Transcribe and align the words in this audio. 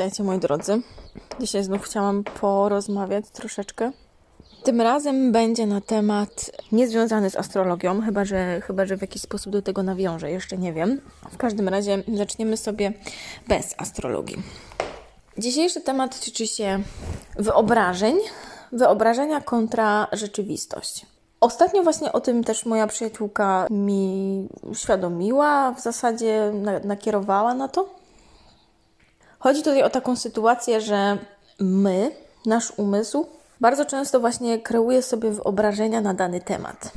Witajcie 0.00 0.22
moi 0.22 0.38
drodzy. 0.38 0.80
Dzisiaj 1.40 1.64
znów 1.64 1.82
chciałam 1.82 2.24
porozmawiać 2.24 3.24
troszeczkę. 3.32 3.92
Tym 4.62 4.80
razem 4.80 5.32
będzie 5.32 5.66
na 5.66 5.80
temat 5.80 6.50
niezwiązany 6.72 7.30
z 7.30 7.36
astrologią, 7.36 8.02
chyba 8.02 8.24
że, 8.24 8.60
chyba 8.60 8.86
że 8.86 8.96
w 8.96 9.00
jakiś 9.00 9.22
sposób 9.22 9.52
do 9.52 9.62
tego 9.62 9.82
nawiążę, 9.82 10.30
jeszcze 10.30 10.58
nie 10.58 10.72
wiem. 10.72 11.00
W 11.30 11.36
każdym 11.36 11.68
razie 11.68 12.02
zaczniemy 12.14 12.56
sobie 12.56 12.92
bez 13.48 13.74
astrologii. 13.78 14.42
Dzisiejszy 15.38 15.80
temat 15.80 16.20
tyczy 16.20 16.46
się 16.46 16.82
wyobrażeń, 17.36 18.16
wyobrażenia 18.72 19.40
kontra 19.40 20.06
rzeczywistość. 20.12 21.06
Ostatnio 21.40 21.82
właśnie 21.82 22.12
o 22.12 22.20
tym 22.20 22.44
też 22.44 22.66
moja 22.66 22.86
przyjaciółka 22.86 23.66
mi 23.70 24.48
uświadomiła, 24.62 25.72
w 25.72 25.80
zasadzie 25.80 26.52
nakierowała 26.84 27.54
na 27.54 27.68
to. 27.68 27.99
Chodzi 29.40 29.62
tutaj 29.62 29.82
o 29.82 29.90
taką 29.90 30.16
sytuację, 30.16 30.80
że 30.80 31.18
my, 31.60 32.10
nasz 32.46 32.72
umysł, 32.76 33.26
bardzo 33.60 33.84
często 33.84 34.20
właśnie 34.20 34.58
kreuje 34.58 35.02
sobie 35.02 35.30
wyobrażenia 35.30 36.00
na 36.00 36.14
dany 36.14 36.40
temat, 36.40 36.92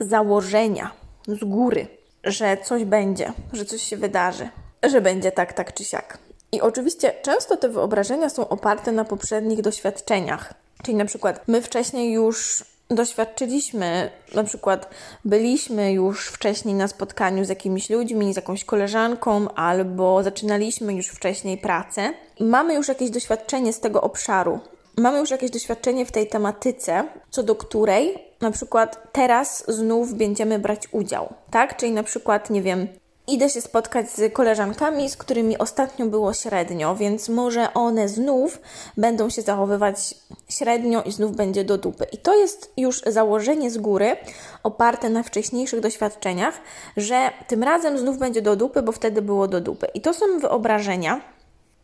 założenia 0.00 0.90
z 1.28 1.44
góry, 1.44 1.86
że 2.24 2.56
coś 2.64 2.84
będzie, 2.84 3.32
że 3.52 3.64
coś 3.64 3.82
się 3.82 3.96
wydarzy, 3.96 4.48
że 4.82 5.00
będzie 5.00 5.32
tak, 5.32 5.52
tak 5.52 5.74
czy 5.74 5.84
siak. 5.84 6.18
I 6.52 6.60
oczywiście 6.60 7.14
często 7.22 7.56
te 7.56 7.68
wyobrażenia 7.68 8.28
są 8.28 8.48
oparte 8.48 8.92
na 8.92 9.04
poprzednich 9.04 9.60
doświadczeniach. 9.60 10.54
Czyli 10.82 10.96
na 10.96 11.04
przykład 11.04 11.48
my 11.48 11.62
wcześniej 11.62 12.12
już 12.12 12.64
doświadczyliśmy, 12.90 14.10
na 14.34 14.44
przykład 14.44 14.90
byliśmy 15.24 15.92
już 15.92 16.28
wcześniej 16.28 16.74
na 16.74 16.88
spotkaniu 16.88 17.44
z 17.44 17.48
jakimiś 17.48 17.90
ludźmi, 17.90 18.32
z 18.32 18.36
jakąś 18.36 18.64
koleżanką, 18.64 19.54
albo 19.54 20.22
zaczynaliśmy 20.22 20.94
już 20.94 21.08
wcześniej 21.08 21.58
pracę, 21.58 22.12
mamy 22.40 22.74
już 22.74 22.88
jakieś 22.88 23.10
doświadczenie 23.10 23.72
z 23.72 23.80
tego 23.80 24.00
obszaru, 24.00 24.60
mamy 24.96 25.18
już 25.18 25.30
jakieś 25.30 25.50
doświadczenie 25.50 26.06
w 26.06 26.12
tej 26.12 26.28
tematyce, 26.28 27.04
co 27.30 27.42
do 27.42 27.54
której 27.54 28.26
na 28.40 28.50
przykład 28.50 29.12
teraz 29.12 29.64
znów 29.68 30.14
będziemy 30.14 30.58
brać 30.58 30.88
udział, 30.92 31.34
tak? 31.50 31.76
Czyli 31.76 31.92
na 31.92 32.02
przykład, 32.02 32.50
nie 32.50 32.62
wiem, 32.62 32.88
Idę 33.28 33.50
się 33.50 33.60
spotkać 33.60 34.10
z 34.10 34.32
koleżankami, 34.32 35.10
z 35.10 35.16
którymi 35.16 35.58
ostatnio 35.58 36.06
było 36.06 36.34
średnio, 36.34 36.96
więc 36.96 37.28
może 37.28 37.74
one 37.74 38.08
znów 38.08 38.60
będą 38.96 39.30
się 39.30 39.42
zachowywać 39.42 40.14
średnio 40.48 41.02
i 41.02 41.12
znów 41.12 41.36
będzie 41.36 41.64
do 41.64 41.78
dupy. 41.78 42.06
I 42.12 42.18
to 42.18 42.34
jest 42.34 42.72
już 42.76 43.00
założenie 43.06 43.70
z 43.70 43.78
góry, 43.78 44.16
oparte 44.62 45.10
na 45.10 45.22
wcześniejszych 45.22 45.80
doświadczeniach, 45.80 46.60
że 46.96 47.30
tym 47.46 47.62
razem 47.62 47.98
znów 47.98 48.18
będzie 48.18 48.42
do 48.42 48.56
dupy, 48.56 48.82
bo 48.82 48.92
wtedy 48.92 49.22
było 49.22 49.48
do 49.48 49.60
dupy. 49.60 49.86
I 49.94 50.00
to 50.00 50.14
są 50.14 50.38
wyobrażenia, 50.38 51.20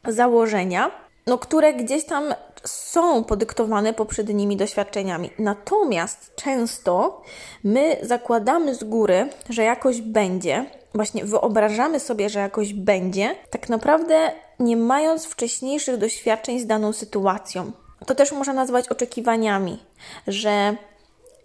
założenia, 0.08 0.90
no, 1.26 1.38
które 1.38 1.74
gdzieś 1.74 2.04
tam 2.04 2.24
są 2.64 3.24
podyktowane 3.24 3.94
poprzednimi 3.94 4.56
doświadczeniami. 4.56 5.30
Natomiast 5.38 6.34
często 6.36 7.22
my 7.64 7.96
zakładamy 8.02 8.74
z 8.74 8.84
góry, 8.84 9.28
że 9.50 9.62
jakoś 9.62 10.00
będzie, 10.00 10.66
właśnie 10.94 11.24
wyobrażamy 11.24 12.00
sobie, 12.00 12.28
że 12.28 12.38
jakoś 12.38 12.72
będzie, 12.72 13.34
tak 13.50 13.68
naprawdę 13.68 14.32
nie 14.60 14.76
mając 14.76 15.26
wcześniejszych 15.26 15.96
doświadczeń 15.96 16.60
z 16.60 16.66
daną 16.66 16.92
sytuacją. 16.92 17.72
To 18.06 18.14
też 18.14 18.32
można 18.32 18.52
nazwać 18.52 18.88
oczekiwaniami, 18.88 19.78
że 20.26 20.76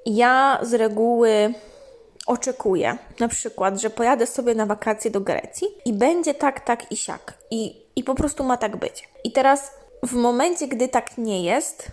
ja 0.06 0.60
z 0.62 0.74
reguły 0.74 1.54
oczekuję, 2.26 2.98
na 3.20 3.28
przykład, 3.28 3.82
że 3.82 3.90
pojadę 3.90 4.28
sobie 4.28 4.56
na 4.56 4.66
wakacje 4.66 5.12
do 5.12 5.22
Grecji 5.22 5.68
i 5.86 5.94
będzie 5.94 6.34
tak, 6.34 6.60
tak 6.60 6.92
i 6.92 6.98
siak. 6.98 7.34
I, 7.52 7.82
i 7.96 8.04
po 8.04 8.16
prostu 8.16 8.44
ma 8.44 8.58
tak 8.58 8.78
być. 8.78 9.10
I 9.24 9.32
teraz 9.32 9.72
w 10.04 10.14
momencie, 10.14 10.68
gdy 10.68 10.88
tak 10.88 11.18
nie 11.18 11.44
jest, 11.44 11.88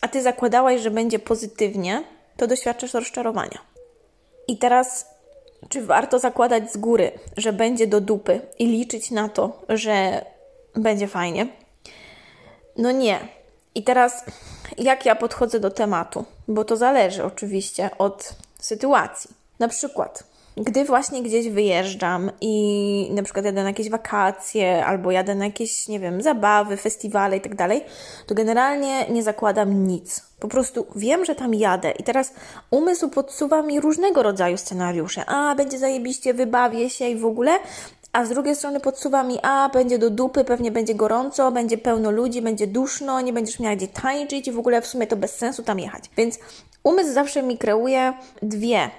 a 0.00 0.08
ty 0.08 0.22
zakładałaś, 0.22 0.80
że 0.80 0.90
będzie 0.90 1.18
pozytywnie, 1.18 2.02
to 2.36 2.46
doświadczasz 2.46 2.94
rozczarowania. 2.94 3.58
I 4.48 4.58
teraz 4.58 5.06
czy 5.68 5.86
warto 5.86 6.18
zakładać 6.18 6.72
z 6.72 6.76
góry, 6.76 7.12
że 7.36 7.52
będzie 7.52 7.86
do 7.86 8.00
dupy 8.00 8.40
i 8.58 8.66
liczyć 8.66 9.10
na 9.10 9.28
to, 9.28 9.62
że 9.68 10.24
będzie 10.74 11.08
fajnie? 11.08 11.46
No 12.76 12.90
nie. 12.90 13.18
I 13.74 13.82
teraz, 13.82 14.24
jak 14.78 15.06
ja 15.06 15.14
podchodzę 15.14 15.60
do 15.60 15.70
tematu? 15.70 16.24
Bo 16.48 16.64
to 16.64 16.76
zależy 16.76 17.24
oczywiście 17.24 17.90
od 17.98 18.34
sytuacji. 18.60 19.30
Na 19.58 19.68
przykład, 19.68 20.24
gdy 20.60 20.84
właśnie 20.84 21.22
gdzieś 21.22 21.48
wyjeżdżam 21.48 22.30
i 22.40 23.10
na 23.14 23.22
przykład 23.22 23.44
jadę 23.44 23.62
na 23.62 23.68
jakieś 23.68 23.90
wakacje 23.90 24.86
albo 24.86 25.10
jadę 25.10 25.34
na 25.34 25.44
jakieś, 25.44 25.88
nie 25.88 26.00
wiem, 26.00 26.22
zabawy, 26.22 26.76
festiwale 26.76 27.36
i 27.36 27.40
tak 27.40 27.54
dalej, 27.54 27.84
to 28.26 28.34
generalnie 28.34 29.06
nie 29.08 29.22
zakładam 29.22 29.86
nic. 29.86 30.22
Po 30.40 30.48
prostu 30.48 30.86
wiem, 30.96 31.24
że 31.24 31.34
tam 31.34 31.54
jadę 31.54 31.90
i 31.90 32.02
teraz 32.02 32.32
umysł 32.70 33.08
podsuwa 33.08 33.62
mi 33.62 33.80
różnego 33.80 34.22
rodzaju 34.22 34.56
scenariusze. 34.56 35.24
A, 35.26 35.54
będzie 35.54 35.78
zajebiście, 35.78 36.34
wybawię 36.34 36.90
się 36.90 37.08
i 37.08 37.16
w 37.16 37.26
ogóle, 37.26 37.58
a 38.12 38.24
z 38.24 38.28
drugiej 38.28 38.56
strony 38.56 38.80
podsuwa 38.80 39.22
mi, 39.22 39.38
a 39.42 39.68
będzie 39.68 39.98
do 39.98 40.10
dupy, 40.10 40.44
pewnie 40.44 40.70
będzie 40.70 40.94
gorąco, 40.94 41.52
będzie 41.52 41.78
pełno 41.78 42.10
ludzi, 42.10 42.42
będzie 42.42 42.66
duszno, 42.66 43.20
nie 43.20 43.32
będziesz 43.32 43.60
miała 43.60 43.76
gdzie 43.76 43.88
tańczyć 43.88 44.48
i 44.48 44.52
w 44.52 44.58
ogóle 44.58 44.82
w 44.82 44.86
sumie 44.86 45.06
to 45.06 45.16
bez 45.16 45.36
sensu 45.36 45.62
tam 45.62 45.78
jechać. 45.78 46.04
Więc 46.16 46.38
umysł 46.82 47.12
zawsze 47.12 47.42
mi 47.42 47.58
kreuje 47.58 48.12
dwie 48.42 48.90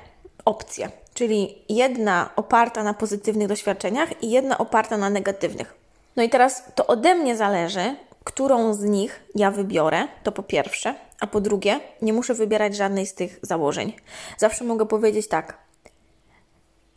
opcje, 0.45 0.91
czyli 1.21 1.65
jedna 1.69 2.29
oparta 2.35 2.83
na 2.83 2.93
pozytywnych 2.93 3.47
doświadczeniach 3.47 4.23
i 4.23 4.31
jedna 4.31 4.57
oparta 4.57 4.97
na 4.97 5.09
negatywnych. 5.09 5.73
No 6.15 6.23
i 6.23 6.29
teraz 6.29 6.63
to 6.75 6.87
ode 6.87 7.15
mnie 7.15 7.37
zależy, 7.37 7.95
którą 8.23 8.73
z 8.73 8.83
nich 8.83 9.23
ja 9.35 9.51
wybiorę, 9.51 10.07
to 10.23 10.31
po 10.31 10.43
pierwsze, 10.43 10.95
a 11.19 11.27
po 11.27 11.41
drugie, 11.41 11.79
nie 12.01 12.13
muszę 12.13 12.33
wybierać 12.33 12.75
żadnej 12.75 13.05
z 13.05 13.13
tych 13.13 13.39
założeń. 13.41 13.93
Zawsze 14.37 14.63
mogę 14.63 14.85
powiedzieć 14.85 15.27
tak: 15.27 15.57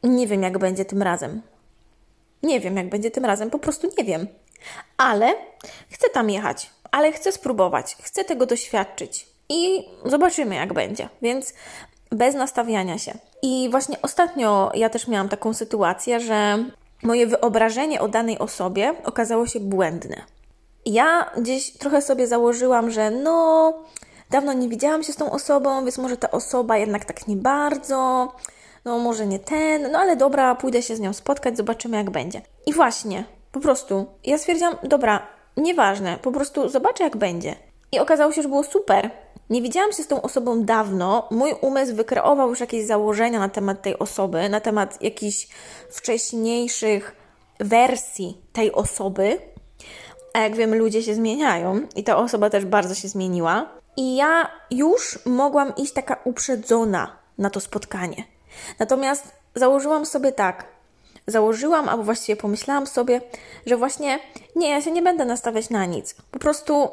Nie 0.02 0.26
wiem, 0.26 0.42
jak 0.42 0.58
będzie 0.58 0.84
tym 0.84 1.02
razem. 1.02 1.42
Nie 2.42 2.60
wiem, 2.60 2.76
jak 2.76 2.88
będzie 2.88 3.10
tym 3.10 3.24
razem, 3.24 3.50
po 3.50 3.58
prostu 3.58 3.88
nie 3.98 4.04
wiem. 4.04 4.26
Ale 4.96 5.34
chcę 5.90 6.10
tam 6.10 6.30
jechać, 6.30 6.70
ale 6.90 7.12
chcę 7.12 7.32
spróbować, 7.32 7.96
chcę 8.00 8.24
tego 8.24 8.46
doświadczyć 8.46 9.26
i 9.48 9.88
zobaczymy, 10.04 10.54
jak 10.54 10.72
będzie. 10.72 11.08
Więc 11.22 11.54
bez 12.14 12.34
nastawiania 12.34 12.98
się. 12.98 13.12
I 13.42 13.68
właśnie 13.70 13.96
ostatnio 14.02 14.70
ja 14.74 14.90
też 14.90 15.08
miałam 15.08 15.28
taką 15.28 15.54
sytuację, 15.54 16.20
że 16.20 16.64
moje 17.02 17.26
wyobrażenie 17.26 18.00
o 18.00 18.08
danej 18.08 18.38
osobie 18.38 18.94
okazało 19.04 19.46
się 19.46 19.60
błędne. 19.60 20.16
Ja 20.86 21.30
gdzieś 21.36 21.72
trochę 21.72 22.02
sobie 22.02 22.26
założyłam, 22.26 22.90
że 22.90 23.10
no, 23.10 23.72
dawno 24.30 24.52
nie 24.52 24.68
widziałam 24.68 25.02
się 25.02 25.12
z 25.12 25.16
tą 25.16 25.30
osobą, 25.30 25.84
więc 25.84 25.98
może 25.98 26.16
ta 26.16 26.30
osoba 26.30 26.76
jednak 26.76 27.04
tak 27.04 27.28
nie 27.28 27.36
bardzo, 27.36 28.32
no 28.84 28.98
może 28.98 29.26
nie 29.26 29.38
ten, 29.38 29.92
no 29.92 29.98
ale 29.98 30.16
dobra, 30.16 30.54
pójdę 30.54 30.82
się 30.82 30.96
z 30.96 31.00
nią 31.00 31.12
spotkać, 31.12 31.56
zobaczymy 31.56 31.96
jak 31.96 32.10
będzie. 32.10 32.42
I 32.66 32.72
właśnie, 32.72 33.24
po 33.52 33.60
prostu, 33.60 34.06
ja 34.24 34.38
stwierdziłam, 34.38 34.76
dobra, 34.82 35.26
nieważne, 35.56 36.18
po 36.22 36.32
prostu 36.32 36.68
zobaczę 36.68 37.04
jak 37.04 37.16
będzie. 37.16 37.54
I 37.92 37.98
okazało 37.98 38.32
się, 38.32 38.42
że 38.42 38.48
było 38.48 38.64
super. 38.64 39.10
Nie 39.50 39.62
widziałam 39.62 39.92
się 39.92 40.02
z 40.02 40.06
tą 40.06 40.22
osobą 40.22 40.64
dawno. 40.64 41.28
Mój 41.30 41.54
umysł 41.60 41.94
wykreował 41.94 42.48
już 42.48 42.60
jakieś 42.60 42.86
założenia 42.86 43.38
na 43.38 43.48
temat 43.48 43.82
tej 43.82 43.98
osoby, 43.98 44.48
na 44.48 44.60
temat 44.60 45.02
jakichś 45.02 45.48
wcześniejszych 45.90 47.16
wersji 47.60 48.38
tej 48.52 48.72
osoby. 48.72 49.38
A 50.32 50.38
jak 50.38 50.56
wiemy, 50.56 50.76
ludzie 50.76 51.02
się 51.02 51.14
zmieniają 51.14 51.80
i 51.96 52.04
ta 52.04 52.16
osoba 52.16 52.50
też 52.50 52.64
bardzo 52.64 52.94
się 52.94 53.08
zmieniła. 53.08 53.68
I 53.96 54.16
ja 54.16 54.50
już 54.70 55.18
mogłam 55.26 55.76
iść 55.76 55.92
taka 55.92 56.16
uprzedzona 56.24 57.16
na 57.38 57.50
to 57.50 57.60
spotkanie. 57.60 58.24
Natomiast 58.78 59.32
założyłam 59.54 60.06
sobie 60.06 60.32
tak. 60.32 60.66
Założyłam, 61.26 61.88
albo 61.88 62.04
właściwie 62.04 62.36
pomyślałam 62.36 62.86
sobie, 62.86 63.20
że 63.66 63.76
właśnie 63.76 64.18
nie, 64.56 64.70
ja 64.70 64.82
się 64.82 64.90
nie 64.90 65.02
będę 65.02 65.24
nastawiać 65.24 65.70
na 65.70 65.86
nic. 65.86 66.14
Po 66.30 66.38
prostu, 66.38 66.88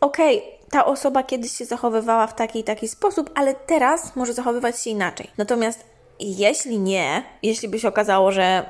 okej, 0.00 0.38
okay, 0.38 0.70
ta 0.70 0.84
osoba 0.84 1.22
kiedyś 1.22 1.52
się 1.52 1.64
zachowywała 1.64 2.26
w 2.26 2.34
taki 2.34 2.58
i 2.58 2.64
taki 2.64 2.88
sposób, 2.88 3.30
ale 3.34 3.54
teraz 3.54 4.16
może 4.16 4.32
zachowywać 4.32 4.82
się 4.82 4.90
inaczej. 4.90 5.30
Natomiast 5.38 5.84
jeśli 6.20 6.78
nie, 6.78 7.22
jeśli 7.42 7.68
by 7.68 7.80
się 7.80 7.88
okazało, 7.88 8.32
że 8.32 8.66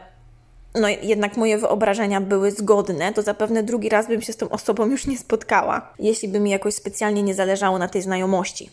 no 0.75 0.89
jednak 0.89 1.37
moje 1.37 1.59
wyobrażenia 1.59 2.21
były 2.21 2.51
zgodne, 2.51 3.13
to 3.13 3.23
zapewne 3.23 3.63
drugi 3.63 3.89
raz 3.89 4.09
bym 4.09 4.23
się 4.23 4.33
z 4.33 4.37
tą 4.37 4.49
osobą 4.49 4.87
już 4.87 5.07
nie 5.07 5.19
spotkała, 5.19 5.93
jeśli 5.99 6.29
by 6.29 6.41
mi 6.41 6.51
jakoś 6.51 6.75
specjalnie 6.75 7.23
nie 7.23 7.35
zależało 7.35 7.79
na 7.79 7.89
tej 7.89 8.03
znajomości. 8.03 8.71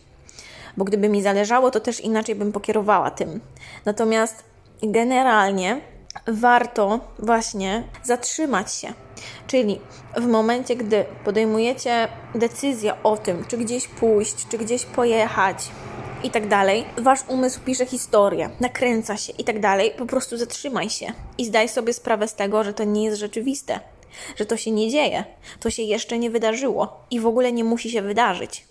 Bo 0.77 0.85
gdyby 0.85 1.09
mi 1.09 1.21
zależało, 1.21 1.71
to 1.71 1.79
też 1.79 2.01
inaczej 2.01 2.35
bym 2.35 2.51
pokierowała 2.51 3.11
tym. 3.11 3.39
Natomiast 3.85 4.43
generalnie 4.83 5.81
warto 6.27 6.99
właśnie 7.19 7.83
zatrzymać 8.03 8.73
się. 8.73 8.93
Czyli 9.47 9.79
w 10.17 10.27
momencie, 10.27 10.75
gdy 10.75 11.05
podejmujecie 11.25 12.07
decyzję 12.35 12.93
o 13.03 13.17
tym, 13.17 13.45
czy 13.47 13.57
gdzieś 13.57 13.87
pójść, 13.87 14.47
czy 14.49 14.57
gdzieś 14.57 14.85
pojechać 14.85 15.69
i 16.23 16.29
tak 16.29 16.47
dalej, 16.47 16.85
wasz 16.97 17.19
umysł 17.27 17.59
pisze 17.65 17.85
historię, 17.85 18.49
nakręca 18.59 19.17
się 19.17 19.33
i 19.33 19.43
tak 19.43 19.59
dalej, 19.59 19.91
po 19.97 20.05
prostu 20.05 20.37
zatrzymaj 20.37 20.89
się 20.89 21.13
i 21.37 21.45
zdaj 21.45 21.69
sobie 21.69 21.93
sprawę 21.93 22.27
z 22.27 22.35
tego, 22.35 22.63
że 22.63 22.73
to 22.73 22.83
nie 22.83 23.05
jest 23.05 23.19
rzeczywiste. 23.19 23.79
że 24.35 24.45
to 24.45 24.57
się 24.57 24.71
nie 24.71 24.89
dzieje, 24.89 25.23
to 25.59 25.69
się 25.69 25.83
jeszcze 25.83 26.19
nie 26.19 26.29
wydarzyło 26.29 27.05
i 27.11 27.19
w 27.19 27.27
ogóle 27.27 27.51
nie 27.51 27.63
musi 27.63 27.89
się 27.89 28.01
wydarzyć. 28.01 28.65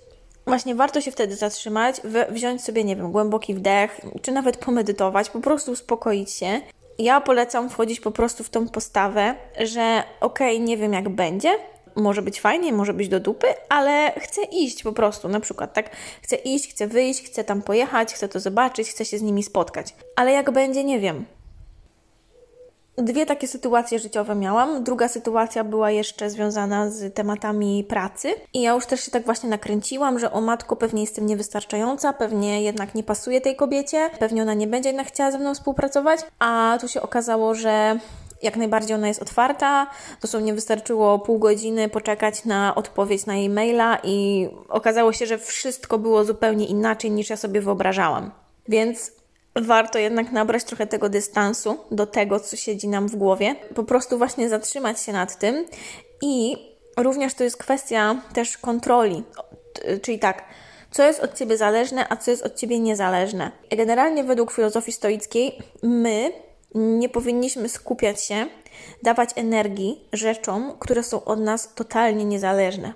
Właśnie 0.46 0.74
warto 0.74 1.00
się 1.00 1.10
wtedy 1.10 1.36
zatrzymać, 1.36 2.00
wziąć 2.30 2.64
sobie, 2.64 2.84
nie 2.84 2.96
wiem, 2.96 3.12
głęboki 3.12 3.54
wdech, 3.54 4.00
czy 4.22 4.32
nawet 4.32 4.56
pomedytować, 4.56 5.30
po 5.30 5.40
prostu 5.40 5.72
uspokoić 5.72 6.30
się. 6.30 6.60
Ja 6.98 7.20
polecam 7.20 7.70
wchodzić 7.70 8.00
po 8.00 8.10
prostu 8.10 8.44
w 8.44 8.50
tą 8.50 8.68
postawę, 8.68 9.34
że 9.60 10.02
okej, 10.20 10.56
okay, 10.56 10.66
nie 10.66 10.76
wiem 10.76 10.92
jak 10.92 11.08
będzie, 11.08 11.58
może 11.96 12.22
być 12.22 12.40
fajnie, 12.40 12.72
może 12.72 12.94
być 12.94 13.08
do 13.08 13.20
dupy, 13.20 13.46
ale 13.68 14.12
chcę 14.20 14.42
iść 14.42 14.82
po 14.82 14.92
prostu, 14.92 15.28
na 15.28 15.40
przykład, 15.40 15.74
tak? 15.74 15.90
Chcę 16.22 16.36
iść, 16.36 16.70
chcę 16.70 16.86
wyjść, 16.86 17.22
chcę 17.22 17.44
tam 17.44 17.62
pojechać, 17.62 18.14
chcę 18.14 18.28
to 18.28 18.40
zobaczyć, 18.40 18.90
chcę 18.90 19.04
się 19.04 19.18
z 19.18 19.22
nimi 19.22 19.42
spotkać. 19.42 19.94
Ale 20.16 20.32
jak 20.32 20.50
będzie, 20.50 20.84
nie 20.84 21.00
wiem. 21.00 21.24
Dwie 22.98 23.26
takie 23.26 23.48
sytuacje 23.48 23.98
życiowe 23.98 24.34
miałam. 24.34 24.84
Druga 24.84 25.08
sytuacja 25.08 25.64
była 25.64 25.90
jeszcze 25.90 26.30
związana 26.30 26.90
z 26.90 27.14
tematami 27.14 27.84
pracy. 27.84 28.34
I 28.54 28.62
ja 28.62 28.72
już 28.74 28.86
też 28.86 29.04
się 29.04 29.10
tak 29.10 29.24
właśnie 29.24 29.48
nakręciłam, 29.48 30.18
że 30.18 30.32
o 30.32 30.40
matko 30.40 30.76
pewnie 30.76 31.00
jestem 31.00 31.26
niewystarczająca, 31.26 32.12
pewnie 32.12 32.62
jednak 32.62 32.94
nie 32.94 33.02
pasuje 33.02 33.40
tej 33.40 33.56
kobiecie, 33.56 34.10
pewnie 34.18 34.42
ona 34.42 34.54
nie 34.54 34.66
będzie 34.66 34.88
jednak 34.88 35.06
chciała 35.06 35.30
ze 35.30 35.38
mną 35.38 35.54
współpracować. 35.54 36.20
A 36.38 36.78
tu 36.80 36.88
się 36.88 37.02
okazało, 37.02 37.54
że 37.54 37.98
jak 38.42 38.56
najbardziej 38.56 38.96
ona 38.96 39.08
jest 39.08 39.22
otwarta. 39.22 39.86
Dosłownie 40.20 40.54
wystarczyło 40.54 41.18
pół 41.18 41.38
godziny 41.38 41.88
poczekać 41.88 42.44
na 42.44 42.74
odpowiedź 42.74 43.26
na 43.26 43.34
jej 43.36 43.48
maila 43.48 43.98
i 44.04 44.48
okazało 44.68 45.12
się, 45.12 45.26
że 45.26 45.38
wszystko 45.38 45.98
było 45.98 46.24
zupełnie 46.24 46.66
inaczej 46.66 47.10
niż 47.10 47.30
ja 47.30 47.36
sobie 47.36 47.60
wyobrażałam. 47.60 48.30
Więc 48.68 49.21
warto 49.54 49.98
jednak 49.98 50.32
nabrać 50.32 50.64
trochę 50.64 50.86
tego 50.86 51.08
dystansu 51.08 51.78
do 51.90 52.06
tego, 52.06 52.40
co 52.40 52.56
siedzi 52.56 52.88
nam 52.88 53.08
w 53.08 53.16
głowie. 53.16 53.54
Po 53.74 53.84
prostu 53.84 54.18
właśnie 54.18 54.48
zatrzymać 54.48 55.00
się 55.00 55.12
nad 55.12 55.38
tym 55.38 55.66
i 56.22 56.56
również 56.96 57.34
to 57.34 57.44
jest 57.44 57.56
kwestia 57.56 58.22
też 58.34 58.58
kontroli. 58.58 59.24
Czyli 60.02 60.18
tak, 60.18 60.44
co 60.90 61.02
jest 61.02 61.20
od 61.20 61.34
ciebie 61.34 61.56
zależne, 61.56 62.06
a 62.08 62.16
co 62.16 62.30
jest 62.30 62.42
od 62.42 62.54
ciebie 62.54 62.78
niezależne. 62.80 63.50
Generalnie 63.70 64.24
według 64.24 64.52
filozofii 64.52 64.92
stoickiej 64.92 65.58
my 65.82 66.32
nie 66.74 67.08
powinniśmy 67.08 67.68
skupiać 67.68 68.24
się, 68.24 68.46
dawać 69.02 69.30
energii 69.36 70.08
rzeczom, 70.12 70.76
które 70.78 71.02
są 71.02 71.24
od 71.24 71.40
nas 71.40 71.74
totalnie 71.74 72.24
niezależne. 72.24 72.92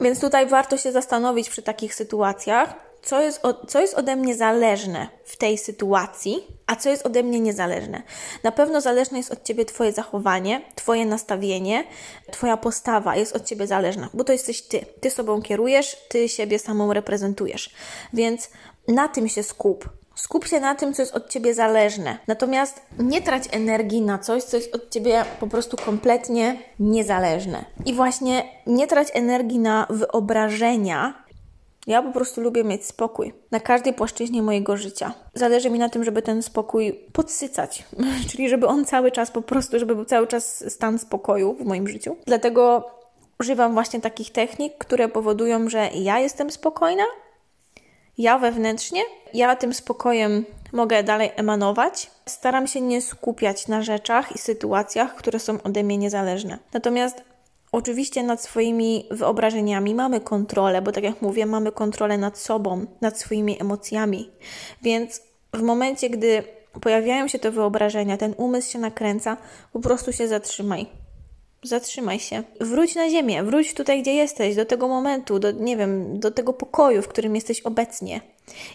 Więc 0.00 0.20
tutaj 0.20 0.46
warto 0.46 0.76
się 0.76 0.92
zastanowić 0.92 1.50
przy 1.50 1.62
takich 1.62 1.94
sytuacjach, 1.94 2.89
co 3.02 3.20
jest, 3.20 3.40
co 3.68 3.80
jest 3.80 3.94
ode 3.94 4.16
mnie 4.16 4.34
zależne 4.34 5.08
w 5.24 5.36
tej 5.36 5.58
sytuacji, 5.58 6.46
a 6.66 6.76
co 6.76 6.90
jest 6.90 7.06
ode 7.06 7.22
mnie 7.22 7.40
niezależne. 7.40 8.02
Na 8.42 8.52
pewno 8.52 8.80
zależne 8.80 9.18
jest 9.18 9.32
od 9.32 9.44
ciebie 9.44 9.64
Twoje 9.64 9.92
zachowanie, 9.92 10.60
Twoje 10.74 11.06
nastawienie, 11.06 11.84
Twoja 12.30 12.56
postawa 12.56 13.16
jest 13.16 13.36
od 13.36 13.44
ciebie 13.44 13.66
zależna, 13.66 14.08
bo 14.14 14.24
to 14.24 14.32
jesteś 14.32 14.62
Ty. 14.62 14.86
Ty 15.00 15.10
sobą 15.10 15.42
kierujesz, 15.42 15.96
Ty 16.08 16.28
siebie 16.28 16.58
samą 16.58 16.92
reprezentujesz. 16.92 17.70
Więc 18.12 18.50
na 18.88 19.08
tym 19.08 19.28
się 19.28 19.42
skup. 19.42 19.88
Skup 20.14 20.46
się 20.46 20.60
na 20.60 20.74
tym, 20.74 20.94
co 20.94 21.02
jest 21.02 21.14
od 21.14 21.28
ciebie 21.28 21.54
zależne. 21.54 22.18
Natomiast 22.26 22.82
nie 22.98 23.22
trać 23.22 23.44
energii 23.50 24.02
na 24.02 24.18
coś, 24.18 24.42
co 24.42 24.56
jest 24.56 24.74
od 24.74 24.90
ciebie 24.90 25.24
po 25.40 25.46
prostu 25.46 25.76
kompletnie 25.76 26.62
niezależne. 26.78 27.64
I 27.86 27.94
właśnie 27.94 28.44
nie 28.66 28.86
trać 28.86 29.08
energii 29.14 29.58
na 29.58 29.86
wyobrażenia. 29.90 31.24
Ja 31.86 32.02
po 32.02 32.12
prostu 32.12 32.40
lubię 32.40 32.64
mieć 32.64 32.86
spokój 32.86 33.32
na 33.50 33.60
każdej 33.60 33.94
płaszczyźnie 33.94 34.42
mojego 34.42 34.76
życia. 34.76 35.14
Zależy 35.34 35.70
mi 35.70 35.78
na 35.78 35.88
tym, 35.88 36.04
żeby 36.04 36.22
ten 36.22 36.42
spokój 36.42 37.00
podsycać, 37.12 37.84
czyli 38.30 38.48
żeby 38.48 38.66
on 38.66 38.84
cały 38.84 39.10
czas 39.10 39.30
po 39.30 39.42
prostu, 39.42 39.78
żeby 39.78 39.94
był 39.94 40.04
cały 40.04 40.26
czas 40.26 40.72
stan 40.72 40.98
spokoju 40.98 41.54
w 41.54 41.64
moim 41.64 41.88
życiu. 41.88 42.16
Dlatego 42.26 42.90
używam 43.40 43.74
właśnie 43.74 44.00
takich 44.00 44.32
technik, 44.32 44.78
które 44.78 45.08
powodują, 45.08 45.68
że 45.68 45.90
ja 45.94 46.18
jestem 46.18 46.50
spokojna, 46.50 47.04
ja 48.18 48.38
wewnętrznie, 48.38 49.02
ja 49.34 49.56
tym 49.56 49.74
spokojem 49.74 50.44
mogę 50.72 51.02
dalej 51.02 51.30
emanować. 51.36 52.10
Staram 52.26 52.66
się 52.66 52.80
nie 52.80 53.02
skupiać 53.02 53.68
na 53.68 53.82
rzeczach 53.82 54.36
i 54.36 54.38
sytuacjach, 54.38 55.14
które 55.14 55.38
są 55.38 55.62
ode 55.62 55.82
mnie 55.82 55.98
niezależne. 55.98 56.58
Natomiast 56.72 57.29
oczywiście 57.72 58.22
nad 58.22 58.42
swoimi 58.42 59.06
wyobrażeniami 59.10 59.94
mamy 59.94 60.20
kontrolę, 60.20 60.82
bo 60.82 60.92
tak 60.92 61.04
jak 61.04 61.22
mówię, 61.22 61.46
mamy 61.46 61.72
kontrolę 61.72 62.18
nad 62.18 62.38
sobą, 62.38 62.86
nad 63.00 63.20
swoimi 63.20 63.60
emocjami. 63.60 64.30
Więc 64.82 65.22
w 65.54 65.62
momencie, 65.62 66.10
gdy 66.10 66.42
pojawiają 66.80 67.28
się 67.28 67.38
te 67.38 67.50
wyobrażenia, 67.50 68.16
ten 68.16 68.34
umysł 68.36 68.70
się 68.70 68.78
nakręca, 68.78 69.36
po 69.72 69.80
prostu 69.80 70.12
się 70.12 70.28
zatrzymaj 70.28 70.86
Zatrzymaj 71.62 72.20
się. 72.20 72.42
Wróć 72.60 72.94
na 72.94 73.10
ziemię, 73.10 73.42
wróć 73.42 73.74
tutaj, 73.74 74.02
gdzie 74.02 74.14
jesteś, 74.14 74.56
do 74.56 74.64
tego 74.64 74.88
momentu, 74.88 75.38
do, 75.38 75.50
nie 75.50 75.76
wiem, 75.76 76.20
do 76.20 76.30
tego 76.30 76.52
pokoju, 76.52 77.02
w 77.02 77.08
którym 77.08 77.34
jesteś 77.34 77.60
obecnie. 77.60 78.20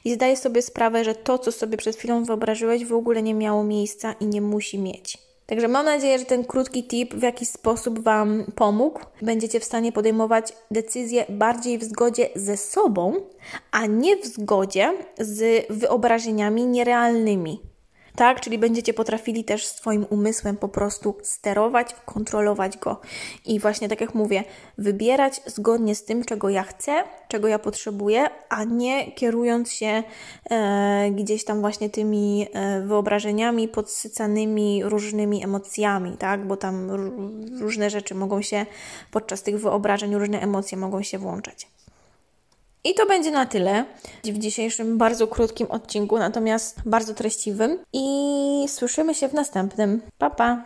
I 0.05 0.13
zdaj 0.13 0.37
sobie 0.37 0.61
sprawę, 0.61 1.03
że 1.03 1.15
to, 1.15 1.39
co 1.39 1.51
sobie 1.51 1.77
przed 1.77 1.95
chwilą 1.95 2.23
wyobrażyłeś, 2.23 2.85
w 2.85 2.93
ogóle 2.93 3.21
nie 3.21 3.33
miało 3.33 3.63
miejsca 3.63 4.15
i 4.19 4.25
nie 4.25 4.41
musi 4.41 4.79
mieć. 4.79 5.17
Także 5.45 5.67
mam 5.67 5.85
nadzieję, 5.85 6.19
że 6.19 6.25
ten 6.25 6.43
krótki 6.43 6.83
tip 6.83 7.13
w 7.13 7.21
jakiś 7.21 7.49
sposób 7.49 7.99
Wam 7.99 8.43
pomógł. 8.55 8.99
Będziecie 9.21 9.59
w 9.59 9.63
stanie 9.63 9.91
podejmować 9.91 10.53
decyzje 10.71 11.25
bardziej 11.29 11.77
w 11.77 11.83
zgodzie 11.83 12.29
ze 12.35 12.57
sobą, 12.57 13.13
a 13.71 13.85
nie 13.85 14.17
w 14.17 14.25
zgodzie 14.25 14.93
z 15.19 15.65
wyobrażeniami 15.69 16.65
nierealnymi 16.65 17.59
tak? 18.15 18.41
Czyli 18.41 18.57
będziecie 18.57 18.93
potrafili 18.93 19.43
też 19.43 19.67
swoim 19.67 20.05
umysłem 20.09 20.57
po 20.57 20.69
prostu 20.69 21.15
sterować, 21.23 21.95
kontrolować 22.05 22.77
go. 22.77 23.01
I 23.45 23.59
właśnie 23.59 23.89
tak 23.89 24.01
jak 24.01 24.15
mówię, 24.15 24.43
wybierać 24.77 25.41
zgodnie 25.45 25.95
z 25.95 26.05
tym, 26.05 26.23
czego 26.23 26.49
ja 26.49 26.63
chcę, 26.63 27.03
czego 27.27 27.47
ja 27.47 27.59
potrzebuję, 27.59 28.25
a 28.49 28.63
nie 28.63 29.11
kierując 29.11 29.71
się 29.71 30.03
e, 30.49 31.11
gdzieś 31.11 31.45
tam 31.45 31.61
właśnie 31.61 31.89
tymi 31.89 32.47
e, 32.53 32.81
wyobrażeniami 32.81 33.67
podsycanymi 33.67 34.83
różnymi 34.83 35.43
emocjami, 35.43 36.17
tak? 36.17 36.47
Bo 36.47 36.57
tam 36.57 36.91
różne 37.59 37.89
rzeczy 37.89 38.15
mogą 38.15 38.41
się 38.41 38.65
podczas 39.11 39.43
tych 39.43 39.59
wyobrażeń, 39.59 40.15
różne 40.15 40.41
emocje 40.41 40.77
mogą 40.77 41.03
się 41.03 41.17
włączać. 41.17 41.74
I 42.85 42.93
to 42.93 43.05
będzie 43.05 43.31
na 43.31 43.45
tyle 43.45 43.85
w 44.23 44.37
dzisiejszym 44.37 44.97
bardzo 44.97 45.27
krótkim 45.27 45.67
odcinku, 45.71 46.17
natomiast 46.17 46.81
bardzo 46.85 47.13
treściwym. 47.13 47.77
I 47.93 48.65
słyszymy 48.67 49.15
się 49.15 49.27
w 49.27 49.33
następnym. 49.33 50.01
Pa, 50.17 50.29
pa! 50.29 50.63